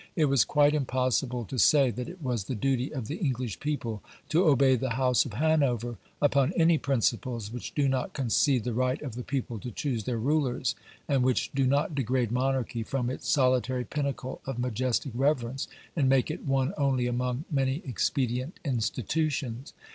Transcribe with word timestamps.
It 0.15 0.25
was 0.25 0.45
quite 0.45 0.73
impossible 0.73 1.45
to 1.45 1.59
say 1.59 1.91
that 1.91 2.09
it 2.09 2.23
was 2.23 2.45
the 2.45 2.55
duty 2.55 2.91
of 2.91 3.07
the 3.07 3.17
English 3.17 3.59
people 3.59 4.01
to 4.29 4.45
obey 4.47 4.75
the 4.75 4.93
House 4.97 5.25
of 5.27 5.33
Hanover 5.33 5.99
upon 6.19 6.53
any 6.53 6.79
principles 6.79 7.51
which 7.51 7.75
do 7.75 7.87
not 7.87 8.13
concede 8.13 8.63
the 8.63 8.73
right 8.73 8.99
of 9.03 9.13
the 9.13 9.21
people 9.21 9.59
to 9.59 9.69
choose 9.69 10.05
their 10.05 10.17
rulers, 10.17 10.73
and 11.07 11.21
which 11.21 11.51
do 11.53 11.67
not 11.67 11.93
degrade 11.93 12.31
monarchy 12.31 12.81
from 12.81 13.11
its 13.11 13.29
solitary 13.29 13.83
pinnacle 13.85 14.41
of 14.45 14.57
majestic 14.57 15.11
reverence, 15.13 15.67
and 15.95 16.09
make 16.09 16.31
it 16.31 16.45
one 16.47 16.73
only 16.79 17.05
among 17.05 17.45
many 17.51 17.83
expedient 17.85 18.59
institutions. 18.65 19.71